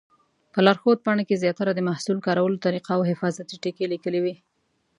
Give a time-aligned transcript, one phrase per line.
[0.53, 4.35] په لارښود پاڼه کې زیاتره د محصول کارولو طریقه او حفاظتي ټکي لیکلي وي.